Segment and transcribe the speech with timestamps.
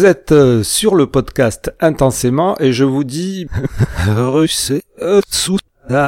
[0.00, 3.46] Vous êtes euh, sur le podcast intensément et je vous dis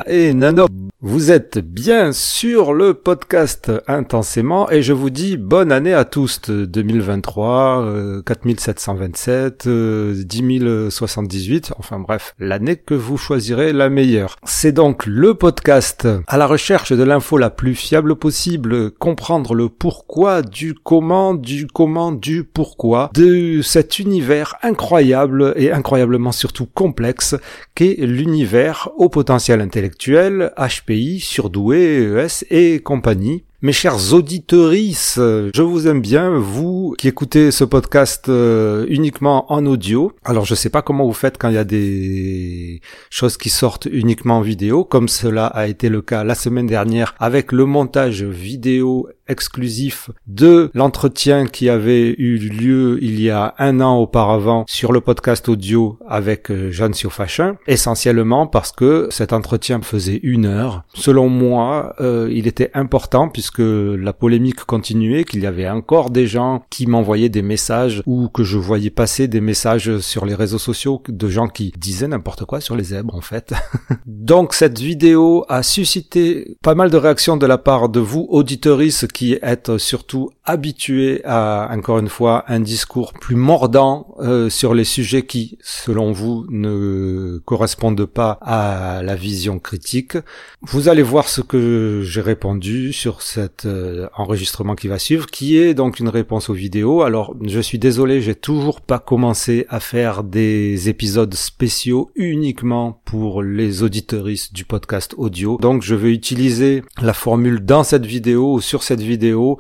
[0.07, 0.67] et Nano.
[1.05, 6.43] Vous êtes bien sur le podcast intensément et je vous dis bonne année à tous
[6.49, 14.37] 2023, 4727, 10078, enfin bref, l'année que vous choisirez la meilleure.
[14.45, 19.69] C'est donc le podcast à la recherche de l'info la plus fiable possible, comprendre le
[19.69, 27.35] pourquoi du comment, du comment, du pourquoi, de cet univers incroyable et incroyablement surtout complexe
[27.75, 33.45] qu'est l'univers au potentiel intellectuel, HPI, surdoué, ES et compagnie.
[33.65, 39.65] Mes chers auditorices, je vous aime bien, vous qui écoutez ce podcast euh, uniquement en
[39.67, 40.11] audio.
[40.25, 43.87] Alors je sais pas comment vous faites quand il y a des choses qui sortent
[43.87, 48.25] uniquement en vidéo, comme cela a été le cas la semaine dernière avec le montage
[48.25, 54.93] vidéo exclusif de l'entretien qui avait eu lieu il y a un an auparavant sur
[54.93, 60.83] le podcast audio avec euh, Jeanne Siofachin, essentiellement parce que cet entretien faisait une heure.
[60.95, 66.27] Selon moi, euh, il était important puisque la polémique continuait, qu'il y avait encore des
[66.27, 70.59] gens qui m'envoyaient des messages ou que je voyais passer des messages sur les réseaux
[70.59, 73.55] sociaux de gens qui disaient n'importe quoi sur les zèbres en fait.
[74.07, 79.07] Donc cette vidéo a suscité pas mal de réactions de la part de vous auditeuristes
[79.13, 84.85] qui êtes surtout habitués à encore une fois un discours plus mordant euh, sur les
[84.85, 90.17] sujets qui selon vous ne correspondent pas à la vision critique.
[90.63, 95.59] Vous allez voir ce que j'ai répondu sur cet euh, enregistrement qui va suivre qui
[95.59, 97.03] est donc une réponse aux vidéos.
[97.03, 103.43] Alors je suis désolé, j'ai toujours pas commencé à faire des épisodes spéciaux uniquement pour
[103.43, 105.59] les auditeuristes du podcast audio.
[105.61, 109.59] Donc je vais utiliser la formule dans cette vidéo ou sur cette vidéo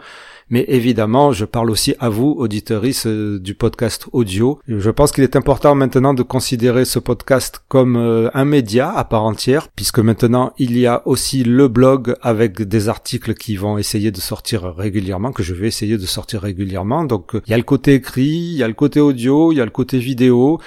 [0.53, 4.61] mais évidemment, je parle aussi à vous, auditeuristes euh, du podcast audio.
[4.69, 9.05] Je pense qu'il est important maintenant de considérer ce podcast comme euh, un média à
[9.05, 13.79] part entière, puisque maintenant il y a aussi le blog avec des articles qui vont
[13.79, 17.05] essayer de sortir régulièrement, que je vais essayer de sortir régulièrement.
[17.05, 19.61] Donc il y a le côté écrit, il y a le côté audio, il y
[19.63, 20.61] a le côté vidéo.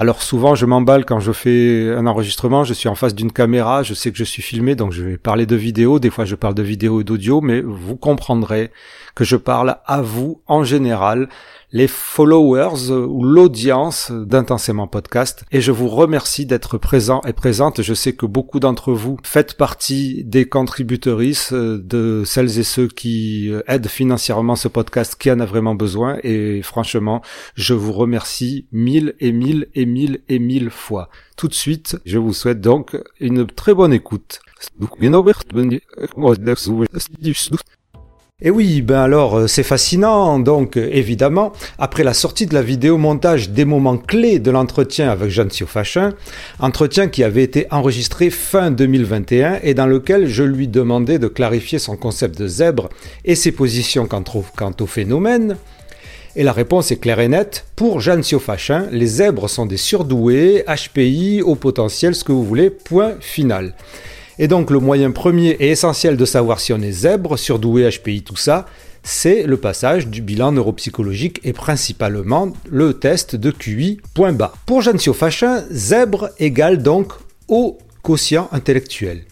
[0.00, 3.82] Alors souvent je m'emballe quand je fais un enregistrement, je suis en face d'une caméra,
[3.82, 6.36] je sais que je suis filmé, donc je vais parler de vidéo, des fois je
[6.36, 8.70] parle de vidéo et d'audio, mais vous comprendrez
[9.14, 11.28] que je parle à vous en général,
[11.72, 15.44] les followers ou l'audience d'Intensément Podcast.
[15.52, 17.82] Et je vous remercie d'être présent et présente.
[17.82, 23.52] Je sais que beaucoup d'entre vous faites partie des contributrices, de celles et ceux qui
[23.66, 26.18] aident financièrement ce podcast qui en a vraiment besoin.
[26.22, 27.22] Et franchement,
[27.54, 31.08] je vous remercie mille et mille et mille et mille fois.
[31.36, 34.40] Tout de suite, je vous souhaite donc une très bonne écoute.
[38.42, 40.38] Et oui, ben alors euh, c'est fascinant.
[40.38, 45.10] Donc euh, évidemment, après la sortie de la vidéo montage des moments clés de l'entretien
[45.10, 46.14] avec Jean Siofachin,
[46.58, 51.78] entretien qui avait été enregistré fin 2021 et dans lequel je lui demandais de clarifier
[51.78, 52.88] son concept de zèbre
[53.26, 55.56] et ses positions quant au, quant au phénomène.
[56.34, 57.66] Et la réponse est claire et nette.
[57.76, 62.70] Pour Jeanne Siofachin, les zèbres sont des surdoués, HPI, au potentiel, ce que vous voulez,
[62.70, 63.74] point final.
[64.42, 68.22] Et donc le moyen premier et essentiel de savoir si on est zèbre, surdoué, HPI,
[68.22, 68.64] tout ça,
[69.02, 74.54] c'est le passage du bilan neuropsychologique et principalement le test de QI point bas.
[74.64, 77.12] Pour Jeanne Fachin, zèbre égale donc
[77.48, 79.24] au quotient intellectuel.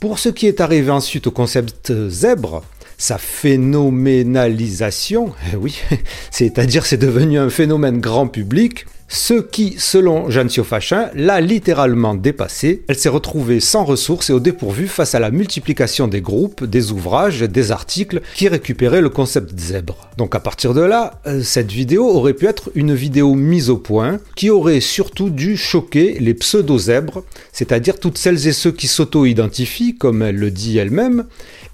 [0.00, 2.62] Pour ce qui est arrivé ensuite au concept zèbre,
[2.96, 5.78] sa phénoménalisation, eh oui,
[6.30, 12.82] c'est-à-dire c'est devenu un phénomène grand public, ce qui, selon Jeanne Siofachin, l'a littéralement dépassée.
[12.88, 16.92] Elle s'est retrouvée sans ressources et au dépourvu face à la multiplication des groupes, des
[16.92, 20.10] ouvrages, des articles qui récupéraient le concept zèbre.
[20.18, 23.78] Donc à partir de là, euh, cette vidéo aurait pu être une vidéo mise au
[23.78, 29.96] point qui aurait surtout dû choquer les pseudo-zèbres, c'est-à-dire toutes celles et ceux qui s'auto-identifient,
[29.96, 31.24] comme elle le dit elle-même,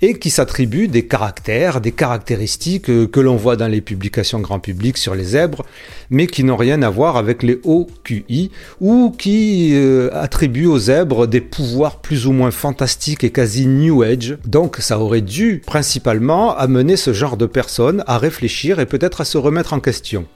[0.03, 4.61] et qui s'attribuent des caractères, des caractéristiques euh, que l'on voit dans les publications grand
[4.61, 5.65] public sur les zèbres,
[6.11, 8.50] mais qui n'ont rien à voir avec les OQI,
[8.81, 14.03] ou qui euh, attribuent aux zèbres des pouvoirs plus ou moins fantastiques et quasi New
[14.03, 14.38] Age.
[14.47, 19.25] Donc ça aurait dû principalement amener ce genre de personnes à réfléchir et peut-être à
[19.25, 20.26] se remettre en question.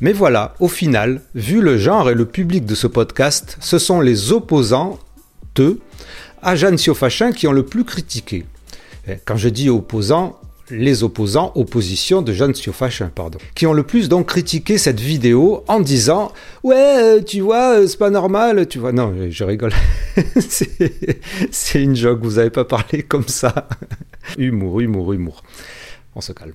[0.00, 4.00] Mais voilà, au final, vu le genre et le public de ce podcast, ce sont
[4.00, 4.98] les opposants,
[5.58, 5.80] eux,
[6.40, 8.44] à Jeanne Siofachin qui ont le plus critiqué.
[9.24, 10.38] Quand je dis opposants,
[10.70, 15.64] les opposants, opposition de Jeanne Siofachin, pardon, qui ont le plus donc critiqué cette vidéo
[15.68, 16.32] en disant
[16.62, 18.92] ouais, euh, tu vois, euh, c'est pas normal, tu vois.
[18.92, 19.72] Non, je rigole.
[21.50, 23.68] c'est une joke, vous avez pas parlé comme ça.
[24.38, 25.42] humour, humour, humour.
[26.14, 26.54] on se calme.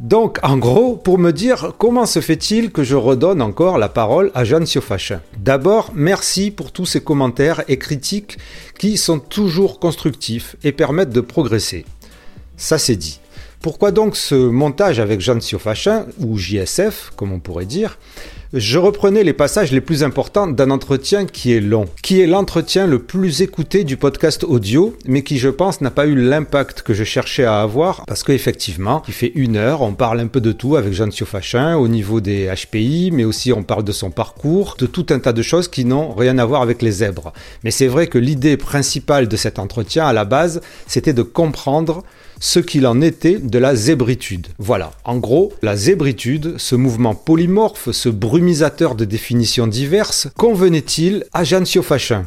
[0.00, 4.30] Donc, en gros, pour me dire comment se fait-il que je redonne encore la parole
[4.34, 8.38] à Jeanne Siofachin D'abord, merci pour tous ces commentaires et critiques
[8.78, 11.84] qui sont toujours constructifs et permettent de progresser.
[12.56, 13.21] Ça c'est dit.
[13.62, 17.96] Pourquoi donc ce montage avec Jeanne Siofachin, ou JSF, comme on pourrait dire
[18.54, 22.86] je reprenais les passages les plus importants d'un entretien qui est long, qui est l'entretien
[22.86, 26.92] le plus écouté du podcast audio, mais qui je pense n'a pas eu l'impact que
[26.92, 30.52] je cherchais à avoir, parce qu'effectivement, il fait une heure, on parle un peu de
[30.52, 34.76] tout avec Jean Siofachin au niveau des HPI, mais aussi on parle de son parcours,
[34.78, 37.32] de tout un tas de choses qui n'ont rien à voir avec les zèbres.
[37.64, 42.04] Mais c'est vrai que l'idée principale de cet entretien à la base, c'était de comprendre
[42.42, 44.48] ce qu'il en était de la zébritude.
[44.58, 51.44] Voilà, en gros, la zébritude, ce mouvement polymorphe, ce brumisateur de définitions diverses, convenait-il à
[51.44, 52.24] Jeanne Siofachin?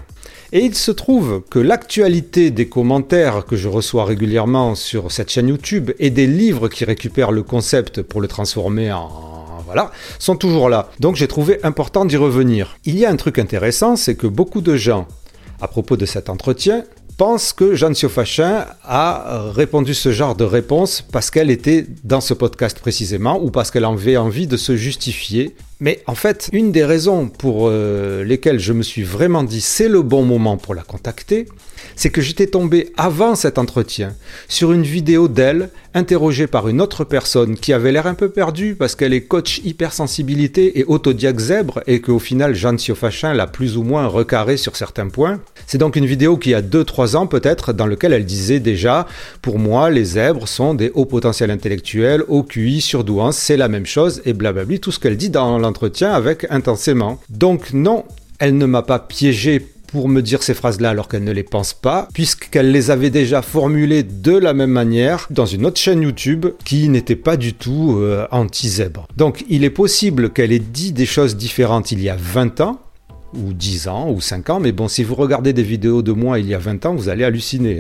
[0.54, 5.50] Et il se trouve que l'actualité des commentaires que je reçois régulièrement sur cette chaîne
[5.50, 9.34] YouTube et des livres qui récupèrent le concept pour le transformer en
[9.66, 10.92] voilà, sont toujours là.
[11.02, 12.78] Donc j'ai trouvé important d'y revenir.
[12.86, 15.08] Il y a un truc intéressant, c'est que beaucoup de gens,
[15.60, 16.86] à propos de cet entretien,
[17.18, 22.34] pense que Jeanne Siofachin a répondu ce genre de réponse parce qu'elle était dans ce
[22.34, 25.56] podcast précisément ou parce qu'elle avait envie de se justifier.
[25.86, 29.88] Mais en fait, une des raisons pour euh, lesquelles je me suis vraiment dit c'est
[29.88, 31.46] le bon moment pour la contacter,
[31.96, 34.16] c'est que j'étais tombé avant cet entretien
[34.48, 38.76] sur une vidéo d'elle interrogée par une autre personne qui avait l'air un peu perdue
[38.76, 43.78] parce qu'elle est coach hypersensibilité et autodiac zèbre et qu'au final Jeanne Siofachin l'a plus
[43.78, 45.40] ou moins recarré sur certains points.
[45.68, 49.08] C'est donc une vidéo qui a 2-3 ans peut-être dans laquelle elle disait déjà
[49.42, 53.86] pour moi les zèbres sont des hauts potentiels intellectuels, hauts QI, surdouance, c'est la même
[53.86, 57.20] chose et blablabla tout ce qu'elle dit dans l'entretien avec intensément.
[57.30, 58.04] Donc non,
[58.40, 61.74] elle ne m'a pas piégé pour me dire ces phrases-là alors qu'elle ne les pense
[61.74, 66.48] pas, puisqu'elle les avait déjà formulées de la même manière dans une autre chaîne YouTube
[66.66, 69.08] qui n'était pas du tout euh, anti-zèbre.
[69.16, 72.82] Donc il est possible qu'elle ait dit des choses différentes il y a 20 ans,
[73.34, 76.40] ou 10 ans, ou 5 ans, mais bon, si vous regardez des vidéos de moi
[76.40, 77.80] il y a 20 ans, vous allez halluciner.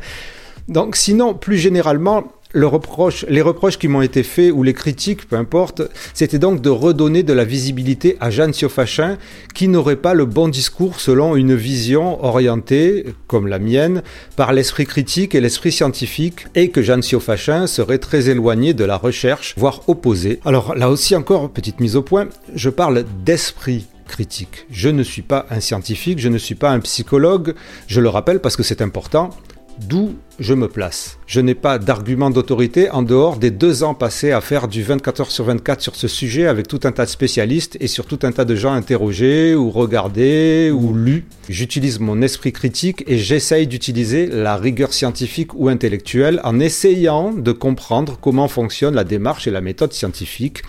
[0.68, 5.36] Donc sinon, plus généralement, reproche, les reproches qui m'ont été faits ou les critiques, peu
[5.36, 5.82] importe,
[6.14, 9.16] c'était donc de redonner de la visibilité à Jeanne Siofachin
[9.54, 14.02] qui n'aurait pas le bon discours selon une vision orientée, comme la mienne,
[14.36, 18.96] par l'esprit critique et l'esprit scientifique et que Jeanne Siofachin serait très éloignée de la
[18.96, 20.40] recherche, voire opposée.
[20.44, 24.66] Alors là aussi encore, petite mise au point, je parle d'esprit critique.
[24.70, 27.54] Je ne suis pas un scientifique, je ne suis pas un psychologue,
[27.86, 29.30] je le rappelle parce que c'est important
[29.80, 31.18] d'où je me place.
[31.26, 35.20] Je n'ai pas d'argument d'autorité en dehors des deux ans passés à faire du 24
[35.20, 38.18] heures sur 24 sur ce sujet avec tout un tas de spécialistes et sur tout
[38.22, 41.26] un tas de gens interrogés ou regardés ou lus.
[41.48, 47.52] J'utilise mon esprit critique et j'essaye d'utiliser la rigueur scientifique ou intellectuelle en essayant de
[47.52, 50.62] comprendre comment fonctionne la démarche et la méthode scientifique,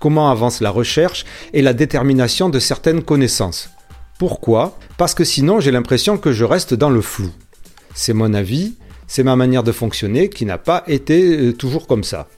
[0.00, 3.70] comment avance la recherche et la détermination de certaines connaissances.
[4.18, 4.78] Pourquoi?
[4.96, 7.30] Parce que sinon j'ai l'impression que je reste dans le flou.
[7.98, 8.74] C'est mon avis,
[9.06, 12.28] c'est ma manière de fonctionner qui n'a pas été euh, toujours comme ça.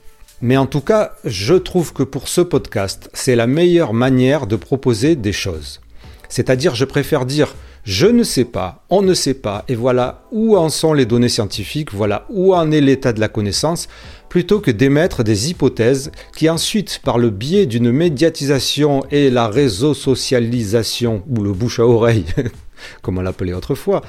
[0.41, 4.55] Mais en tout cas, je trouve que pour ce podcast, c'est la meilleure manière de
[4.55, 5.81] proposer des choses.
[6.29, 10.55] C'est-à-dire, je préfère dire je ne sais pas, on ne sait pas, et voilà où
[10.55, 13.89] en sont les données scientifiques, voilà où en est l'état de la connaissance,
[14.29, 19.93] plutôt que d'émettre des hypothèses qui ensuite, par le biais d'une médiatisation et la réseau
[19.93, 22.25] socialisation, ou le bouche à oreille,
[23.01, 24.03] comme on l'appelait autrefois,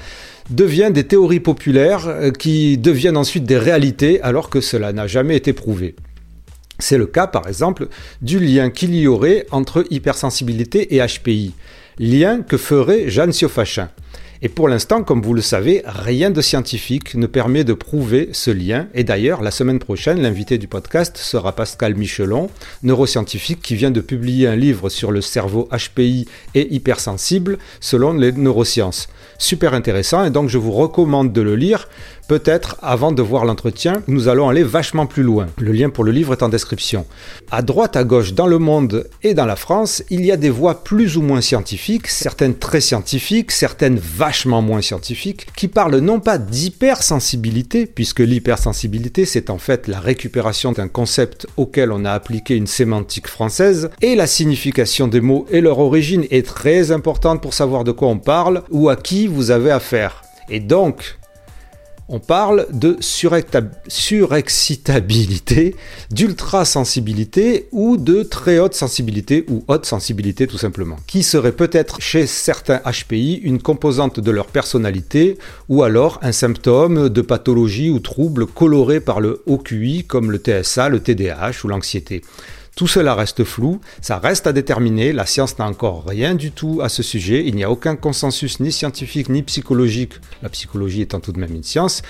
[0.49, 5.35] deviennent des théories populaires euh, qui deviennent ensuite des réalités alors que cela n'a jamais
[5.35, 5.95] été prouvé.
[6.79, 7.87] C'est le cas par exemple
[8.21, 11.53] du lien qu'il y aurait entre hypersensibilité et HPI,
[11.99, 13.89] lien que ferait Jeanne Siofachin.
[14.43, 18.49] Et pour l'instant, comme vous le savez, rien de scientifique ne permet de prouver ce
[18.49, 18.87] lien.
[18.95, 22.49] Et d'ailleurs, la semaine prochaine, l'invité du podcast sera Pascal Michelon,
[22.81, 28.31] neuroscientifique qui vient de publier un livre sur le cerveau HPI et hypersensible selon les
[28.31, 29.09] neurosciences.
[29.37, 31.87] Super intéressant et donc je vous recommande de le lire
[32.31, 35.47] Peut-être, avant de voir l'entretien, nous allons aller vachement plus loin.
[35.59, 37.05] Le lien pour le livre est en description.
[37.51, 40.49] À droite, à gauche, dans le monde et dans la France, il y a des
[40.49, 46.21] voix plus ou moins scientifiques, certaines très scientifiques, certaines vachement moins scientifiques, qui parlent non
[46.21, 52.55] pas d'hypersensibilité, puisque l'hypersensibilité c'est en fait la récupération d'un concept auquel on a appliqué
[52.55, 57.53] une sémantique française, et la signification des mots et leur origine est très importante pour
[57.53, 60.21] savoir de quoi on parle ou à qui vous avez affaire.
[60.49, 61.17] Et donc,
[62.09, 65.75] On parle de surexcitabilité,
[66.11, 72.27] d'ultra-sensibilité ou de très haute sensibilité ou haute sensibilité tout simplement, qui serait peut-être chez
[72.27, 75.37] certains HPI une composante de leur personnalité
[75.69, 80.37] ou alors un symptôme de pathologie ou trouble coloré par le haut QI comme le
[80.37, 82.21] TSA, le TDAH ou l'anxiété.
[82.81, 86.79] Tout cela reste flou, ça reste à déterminer, la science n'a encore rien du tout
[86.81, 91.19] à ce sujet, il n'y a aucun consensus ni scientifique ni psychologique, la psychologie étant
[91.19, 92.01] tout de même une science.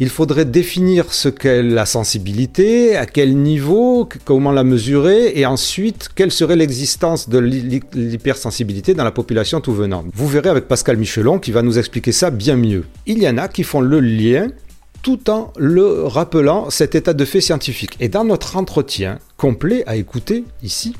[0.00, 6.10] Il faudrait définir ce qu'est la sensibilité, à quel niveau, comment la mesurer, et ensuite
[6.14, 10.04] quelle serait l'existence de l'hypersensibilité dans la population tout venant.
[10.12, 12.84] Vous verrez avec Pascal Michelon qui va nous expliquer ça bien mieux.
[13.06, 14.48] Il y en a qui font le lien
[15.08, 17.96] tout en le rappelant cet état de fait scientifique.
[17.98, 20.94] Et dans notre entretien complet à écouter ici,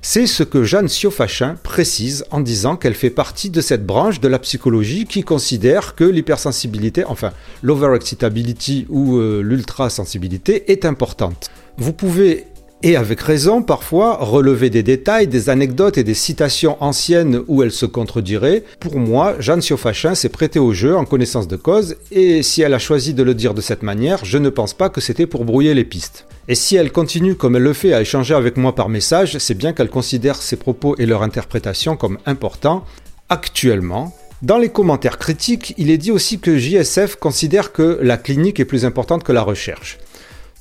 [0.00, 4.28] c'est ce que Jeanne Siofachin précise en disant qu'elle fait partie de cette branche de
[4.28, 7.32] la psychologie qui considère que l'hypersensibilité, enfin
[7.62, 11.50] l'overexcitability ou euh, l'ultrasensibilité est importante.
[11.76, 12.46] Vous pouvez
[12.84, 17.72] et avec raison parfois relever des détails, des anecdotes et des citations anciennes où elles
[17.72, 18.62] se contrediraient.
[18.78, 22.74] Pour moi, Jeanne Siofachin s'est prêtée au jeu en connaissance de cause, et si elle
[22.74, 25.46] a choisi de le dire de cette manière, je ne pense pas que c'était pour
[25.46, 26.26] brouiller les pistes.
[26.46, 29.56] Et si elle continue comme elle le fait à échanger avec moi par message, c'est
[29.56, 32.84] bien qu'elle considère ses propos et leur interprétation comme importants.
[33.30, 38.60] Actuellement, dans les commentaires critiques, il est dit aussi que JSF considère que la clinique
[38.60, 39.98] est plus importante que la recherche.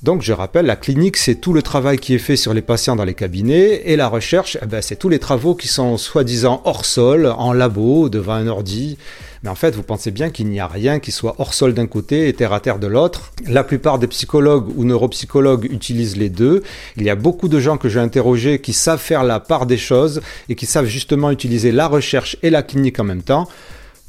[0.03, 2.97] Donc je rappelle, la clinique, c'est tout le travail qui est fait sur les patients
[2.97, 6.61] dans les cabinets, et la recherche, eh ben, c'est tous les travaux qui sont soi-disant
[6.65, 8.97] hors sol, en labo, devant un ordi.
[9.43, 11.87] Mais en fait, vous pensez bien qu'il n'y a rien qui soit hors sol d'un
[11.87, 13.31] côté et terre à terre de l'autre.
[13.47, 16.63] La plupart des psychologues ou neuropsychologues utilisent les deux.
[16.97, 19.77] Il y a beaucoup de gens que j'ai interrogés qui savent faire la part des
[19.77, 23.47] choses et qui savent justement utiliser la recherche et la clinique en même temps.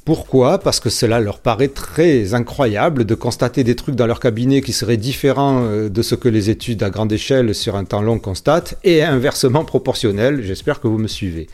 [0.04, 0.58] Pourquoi?
[0.58, 4.74] Parce que cela leur paraît très incroyable de constater des trucs dans leur cabinet qui
[4.74, 8.18] seraient différents euh, de ce que les études à grande échelle sur un temps long
[8.18, 11.48] constatent, et inversement proportionnels, j'espère que vous me suivez.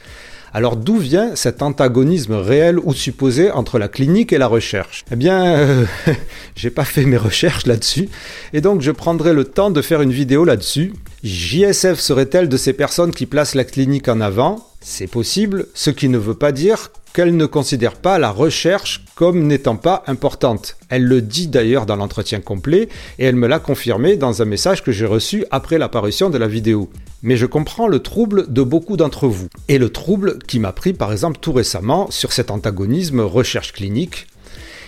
[0.53, 5.05] Alors d'où vient cet antagonisme réel ou supposé entre la clinique et la recherche?
[5.13, 5.85] Eh bien, euh,
[6.57, 8.09] j'ai pas fait mes recherches là-dessus,
[8.53, 10.93] et donc je prendrai le temps de faire une vidéo là-dessus.
[11.23, 14.67] JSF serait-elle de ces personnes qui placent la clinique en avant?
[14.81, 19.47] C'est possible, ce qui ne veut pas dire qu'elle ne considère pas la recherche comme
[19.47, 20.77] n'étant pas importante.
[20.89, 22.89] Elle le dit d'ailleurs dans l'entretien complet
[23.19, 26.49] et elle me l'a confirmé dans un message que j'ai reçu après l'apparition de la
[26.49, 26.91] vidéo.
[27.23, 30.93] Mais je comprends le trouble de beaucoup d'entre vous et le trouble qui m'a pris
[30.93, 34.27] par exemple tout récemment sur cet antagonisme recherche clinique.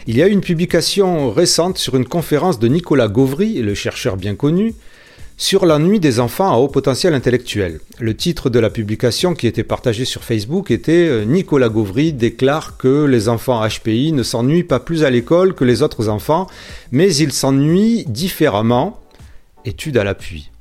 [0.06, 4.34] Il y a une publication récente sur une conférence de Nicolas Gauvry, le chercheur bien
[4.34, 4.74] connu,
[5.42, 7.80] sur l'ennui des enfants à haut potentiel intellectuel.
[7.98, 12.76] Le titre de la publication qui était partagé sur Facebook était euh, Nicolas Gauvry déclare
[12.76, 16.46] que les enfants HPI ne s'ennuient pas plus à l'école que les autres enfants,
[16.92, 19.00] mais ils s'ennuient différemment.
[19.64, 20.52] Étude à l'appui.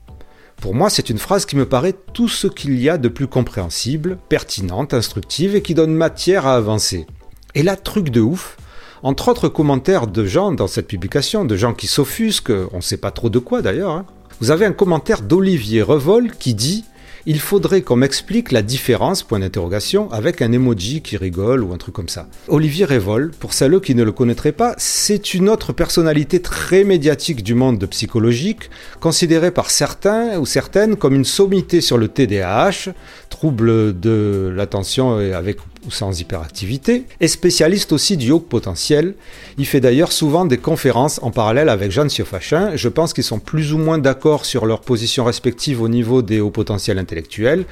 [0.60, 3.28] Pour moi, c'est une phrase qui me paraît tout ce qu'il y a de plus
[3.28, 7.06] compréhensible, pertinente, instructive et qui donne matière à avancer.
[7.54, 8.58] Et là, truc de ouf,
[9.04, 12.98] entre autres commentaires de gens dans cette publication, de gens qui s'offusquent, on ne sait
[12.98, 14.06] pas trop de quoi d'ailleurs, hein,
[14.42, 16.84] vous avez un commentaire d'Olivier Revol qui dit
[17.28, 21.78] il faudrait qu'on m'explique la différence, point d'interrogation, avec un emoji qui rigole ou un
[21.78, 22.28] truc comme ça.
[22.48, 27.44] Olivier Revol, pour celles qui ne le connaîtraient pas, c'est une autre personnalité très médiatique
[27.44, 32.94] du monde psychologique, considérée par certains ou certaines comme une sommité sur le TDAH,
[33.42, 35.58] trouble de l'attention avec
[35.88, 39.16] ou sans hyperactivité, est spécialiste aussi du haut potentiel.
[39.58, 42.76] Il fait d'ailleurs souvent des conférences en parallèle avec Jeanne Siofachin.
[42.76, 46.40] Je pense qu'ils sont plus ou moins d'accord sur leur position respective au niveau des
[46.40, 47.66] hauts potentiels intellectuels.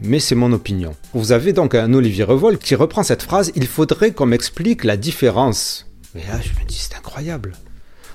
[0.00, 0.94] Mais c'est mon opinion.
[1.12, 4.96] Vous avez donc un Olivier Revol qui reprend cette phrase Il faudrait qu'on m'explique la
[4.96, 5.88] différence.
[6.14, 7.52] Mais là, je me dis, c'est incroyable.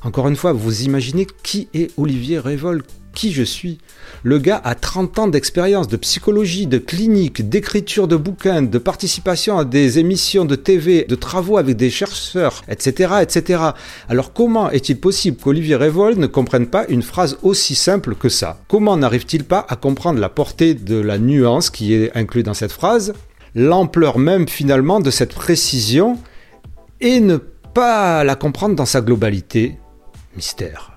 [0.01, 2.82] Encore une fois, vous imaginez qui est Olivier Revol
[3.13, 3.77] qui je suis?
[4.24, 9.60] Le gars a 30 ans d'expérience de psychologie, de clinique, d'écriture de bouquins, de participation
[9.60, 13.62] à des émissions de TV, de travaux avec des chercheurs, etc., etc.
[14.10, 18.60] Alors comment est-il possible qu'Olivier Révol ne comprenne pas une phrase aussi simple que ça?
[18.68, 22.72] Comment n'arrive-t-il pas à comprendre la portée de la nuance qui est inclue dans cette
[22.72, 23.14] phrase,
[23.54, 26.18] l'ampleur même finalement de cette précision,
[27.02, 29.78] et ne pas la comprendre dans sa globalité?
[30.36, 30.97] Mystère.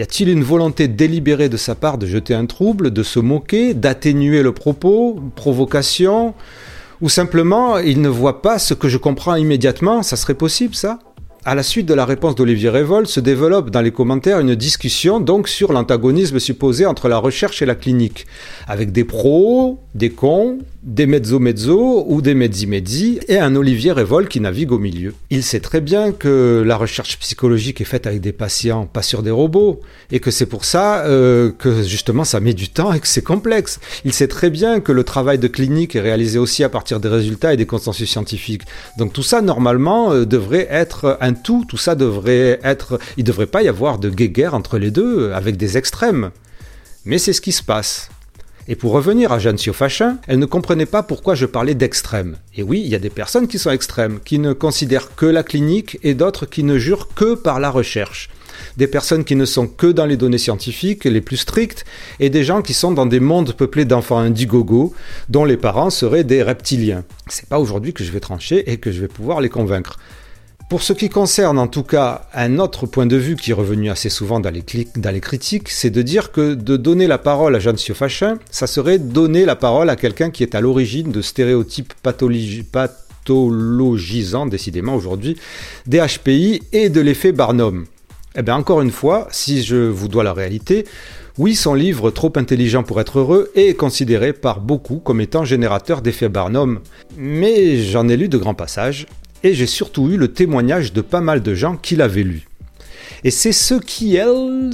[0.00, 3.74] Y a-t-il une volonté délibérée de sa part de jeter un trouble, de se moquer,
[3.74, 6.32] d'atténuer le propos, provocation?
[7.02, 10.02] Ou simplement il ne voit pas ce que je comprends immédiatement?
[10.02, 11.00] Ça serait possible ça?
[11.44, 15.20] À la suite de la réponse d'Olivier Révol, se développe dans les commentaires une discussion
[15.20, 18.26] donc sur l'antagonisme supposé entre la recherche et la clinique,
[18.68, 24.40] avec des pros, des cons, des mezzo-mezzo ou des mezzi-mezzi et un Olivier Révol qui
[24.40, 25.14] navigue au milieu.
[25.28, 29.22] Il sait très bien que la recherche psychologique est faite avec des patients, pas sur
[29.22, 29.80] des robots,
[30.10, 33.22] et que c'est pour ça euh, que justement ça met du temps et que c'est
[33.22, 33.78] complexe.
[34.04, 37.08] Il sait très bien que le travail de clinique est réalisé aussi à partir des
[37.08, 38.62] résultats et des consensus scientifiques.
[38.96, 42.98] Donc tout ça normalement euh, devrait être un tout, tout ça devrait être...
[43.16, 46.30] Il ne devrait pas y avoir de guéguerre entre les deux avec des extrêmes.
[47.04, 48.10] Mais c'est ce qui se passe.
[48.68, 52.36] Et pour revenir à Jeanne Siofachin, elle ne comprenait pas pourquoi je parlais d'extrême.
[52.54, 55.42] Et oui, il y a des personnes qui sont extrêmes, qui ne considèrent que la
[55.42, 58.28] clinique et d'autres qui ne jurent que par la recherche.
[58.76, 61.84] Des personnes qui ne sont que dans les données scientifiques les plus strictes
[62.20, 64.94] et des gens qui sont dans des mondes peuplés d'enfants indigogos
[65.28, 67.04] dont les parents seraient des reptiliens.
[67.26, 69.98] C'est pas aujourd'hui que je vais trancher et que je vais pouvoir les convaincre.
[70.70, 73.90] Pour ce qui concerne en tout cas un autre point de vue qui est revenu
[73.90, 77.76] assez souvent dans les, critiques, c'est de dire que de donner la parole à Jeanne
[77.76, 84.46] Siofachin, ça serait donner la parole à quelqu'un qui est à l'origine de stéréotypes pathologisants,
[84.46, 85.36] décidément aujourd'hui,
[85.88, 87.86] des HPI et de l'effet Barnum.
[88.36, 90.86] Eh bien encore une fois, si je vous dois la réalité,
[91.36, 96.00] oui, son livre Trop intelligent pour être heureux est considéré par beaucoup comme étant générateur
[96.00, 96.78] d'effet Barnum,
[97.16, 99.08] mais j'en ai lu de grands passages
[99.42, 102.46] et j'ai surtout eu le témoignage de pas mal de gens qui l'avaient lu.
[103.24, 104.70] Et c'est ce qui, elles,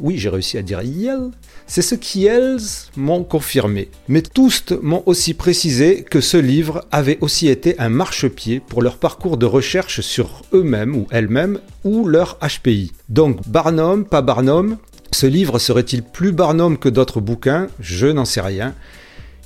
[0.00, 1.30] oui j'ai réussi à dire elles,
[1.66, 2.58] c'est ce qui, elles,
[2.96, 3.90] m'ont confirmé.
[4.08, 8.96] Mais tous m'ont aussi précisé que ce livre avait aussi été un marchepied pour leur
[8.96, 12.92] parcours de recherche sur eux-mêmes ou elles-mêmes ou leur HPI.
[13.10, 14.78] Donc Barnum, pas Barnum,
[15.12, 17.68] ce livre serait-il plus Barnum que d'autres bouquins?
[17.80, 18.74] Je n'en sais rien.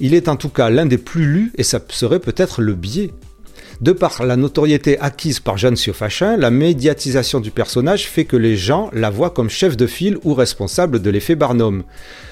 [0.00, 3.12] Il est en tout cas l'un des plus lus et ça serait peut-être le biais
[3.82, 8.56] de par la notoriété acquise par Jeanne Siofachin, la médiatisation du personnage fait que les
[8.56, 11.82] gens la voient comme chef de file ou responsable de l'effet Barnum.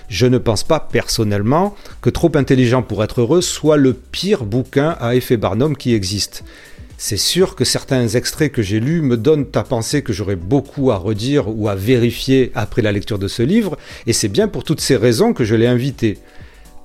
[0.08, 4.96] Je ne pense pas personnellement que Trop intelligent pour être heureux soit le pire bouquin
[5.00, 6.44] à effet Barnum qui existe.
[6.98, 10.92] C'est sûr que certains extraits que j'ai lus me donnent à penser que j'aurais beaucoup
[10.92, 13.76] à redire ou à vérifier après la lecture de ce livre,
[14.06, 16.18] et c'est bien pour toutes ces raisons que je l'ai invité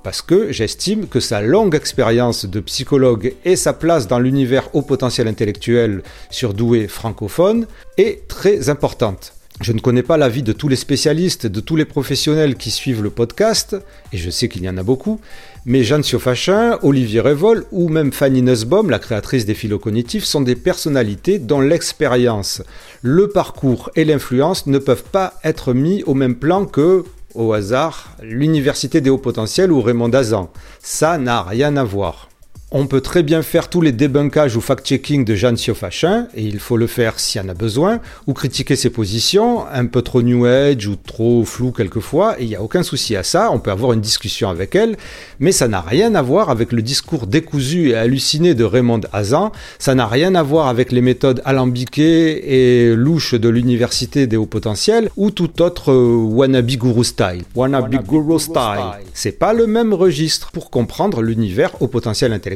[0.06, 4.84] parce que j'estime que sa longue expérience de psychologue et sa place dans l'univers au
[4.84, 7.66] potentiel intellectuel surdoué francophone
[7.98, 9.34] est très importante.
[9.62, 13.02] Je ne connais pas l'avis de tous les spécialistes, de tous les professionnels qui suivent
[13.02, 13.76] le podcast,
[14.14, 15.20] et je sais qu'il y en a beaucoup,
[15.66, 20.56] mais Jeanne Siofachin, Olivier Révol ou même Fanny Nussbaum, la créatrice des philocognitifs, sont des
[20.56, 22.62] personnalités dont l'expérience,
[23.02, 28.16] le parcours et l'influence ne peuvent pas être mis au même plan que au hasard,
[28.22, 30.50] l'université des hauts potentiels ou Raymond Dazan.
[30.82, 32.30] Ça n'a rien à voir.
[32.72, 36.58] On peut très bien faire tous les débunkages ou fact-checking de Jeanne Siofachin, et il
[36.58, 40.24] faut le faire s'il y en a besoin, ou critiquer ses positions, un peu trop
[40.24, 43.60] new age ou trop flou quelquefois, et il n'y a aucun souci à ça, on
[43.60, 44.98] peut avoir une discussion avec elle,
[45.40, 49.52] mais ça n'a rien à voir avec le discours décousu et halluciné de Raymond Hazan,
[49.78, 54.48] ça n'a rien à voir avec les méthodes alambiquées et louches de l'université des hauts
[54.48, 57.44] potentiels, ou tout autre euh, wannabe guru style.
[57.54, 59.06] Wannabe, guru style.
[59.14, 62.55] C'est pas le même registre pour comprendre l'univers au potentiel intellectuel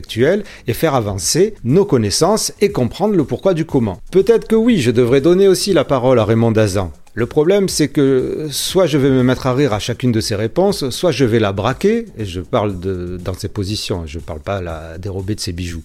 [0.67, 3.99] et faire avancer nos connaissances et comprendre le pourquoi du comment.
[4.12, 6.91] Peut-être que oui, je devrais donner aussi la parole à Raymond Dazan.
[7.15, 10.35] Le problème, c'est que soit je vais me mettre à rire à chacune de ses
[10.35, 14.23] réponses, soit je vais la braquer, et je parle de, dans ses positions, je ne
[14.23, 15.83] parle pas la dérober de ses bijoux.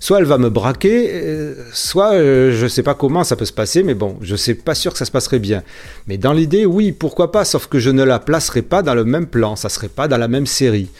[0.00, 3.46] Soit elle va me braquer, euh, soit euh, je ne sais pas comment ça peut
[3.46, 5.62] se passer, mais bon, je ne suis pas sûr que ça se passerait bien.
[6.06, 9.04] Mais dans l'idée, oui, pourquoi pas, sauf que je ne la placerai pas dans le
[9.04, 10.90] même plan, ça serait pas dans la même série.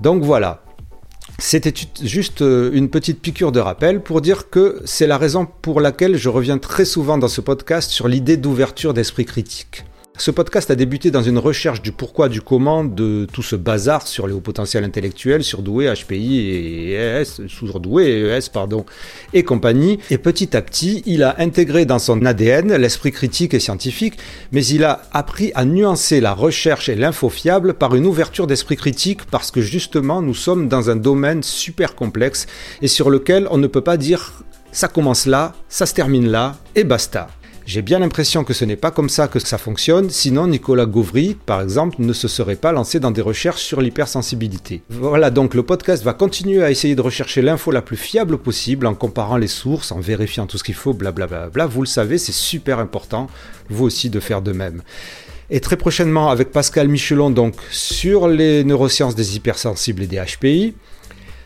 [0.00, 0.62] Donc voilà,
[1.40, 1.72] c'était
[2.02, 6.16] juste euh, une petite piqûre de rappel pour dire que c'est la raison pour laquelle
[6.16, 9.84] je reviens très souvent dans ce podcast sur l'idée d'ouverture d'esprit critique.
[10.20, 14.04] Ce podcast a débuté dans une recherche du pourquoi, du comment de tout ce bazar
[14.04, 18.84] sur les hauts potentiels intellectuels, surdoués, HPI et ES, surdoués et ES, pardon,
[19.32, 20.00] et compagnie.
[20.10, 24.18] Et petit à petit, il a intégré dans son ADN l'esprit critique et scientifique,
[24.50, 28.76] mais il a appris à nuancer la recherche et l'info fiable par une ouverture d'esprit
[28.76, 32.48] critique parce que justement, nous sommes dans un domaine super complexe
[32.82, 36.56] et sur lequel on ne peut pas dire ça commence là, ça se termine là,
[36.74, 37.28] et basta.
[37.68, 41.36] J'ai bien l'impression que ce n'est pas comme ça que ça fonctionne, sinon Nicolas Gauvry,
[41.44, 44.80] par exemple, ne se serait pas lancé dans des recherches sur l'hypersensibilité.
[44.88, 48.86] Voilà, donc le podcast va continuer à essayer de rechercher l'info la plus fiable possible
[48.86, 51.50] en comparant les sources, en vérifiant tout ce qu'il faut, blablabla.
[51.50, 53.26] Bla Vous le savez, c'est super important,
[53.68, 54.80] vous aussi, de faire de même.
[55.50, 60.74] Et très prochainement avec Pascal Michelon, donc sur les neurosciences des hypersensibles et des HPI.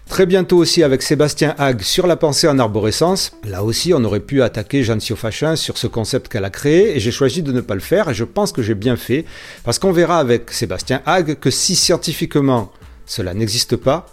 [0.09, 3.33] Très bientôt aussi avec Sébastien Hague sur la pensée en arborescence.
[3.45, 7.01] Là aussi, on aurait pu attaquer Jeanne Siofachin sur ce concept qu'elle a créé et
[7.01, 9.25] j'ai choisi de ne pas le faire et je pense que j'ai bien fait
[9.65, 12.73] parce qu'on verra avec Sébastien Hague que si scientifiquement
[13.07, 14.07] cela n'existe pas,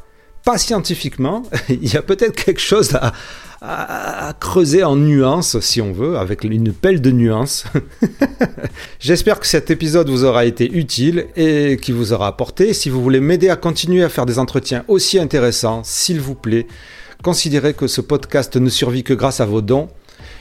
[0.43, 2.97] pas scientifiquement, il y a peut-être quelque chose
[3.61, 7.65] à, creuser en nuances, si on veut, avec une pelle de nuances.
[9.01, 12.73] J'espère que cet épisode vous aura été utile et qui vous aura apporté.
[12.73, 16.67] Si vous voulez m'aider à continuer à faire des entretiens aussi intéressants, s'il vous plaît,
[17.21, 19.89] considérez que ce podcast ne survit que grâce à vos dons.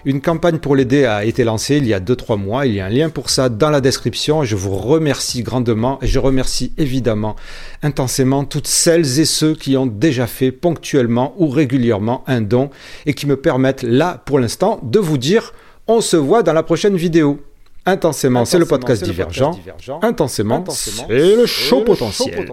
[0.04, 2.66] Une campagne pour l'aider a été lancée il y a 2-3 mois.
[2.66, 4.44] Il y a un lien pour ça dans la description.
[4.44, 7.36] Je vous remercie grandement et je remercie évidemment
[7.82, 12.70] intensément toutes celles et ceux qui ont déjà fait ponctuellement ou régulièrement un don
[13.06, 15.52] et qui me permettent là pour l'instant de vous dire
[15.86, 17.40] on se voit dans la prochaine vidéo.
[17.86, 19.58] Intensément, c'est le podcast divergent.
[20.02, 22.46] Intensément, c'est le show potentiel.